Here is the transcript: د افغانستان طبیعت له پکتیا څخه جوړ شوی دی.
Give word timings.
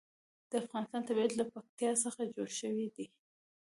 د 0.49 0.51
افغانستان 0.65 1.01
طبیعت 1.09 1.31
له 1.35 1.43
پکتیا 1.53 1.91
څخه 2.03 2.21
جوړ 2.35 2.47
شوی 2.59 2.87
دی. 2.95 3.05